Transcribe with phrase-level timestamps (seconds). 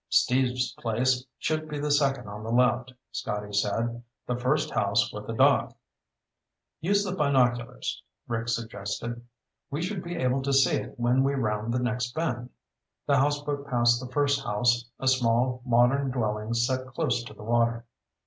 [0.09, 4.01] "Steve's place should be the second on the left," Scotty said.
[4.25, 5.77] "The first house with a dock."
[6.79, 9.23] "Use the binoculars," Rick suggested.
[9.69, 12.49] "We should be able to see it when we round the next bend."
[13.05, 17.85] The houseboat passed the first house, a small, modern dwelling set close to the water.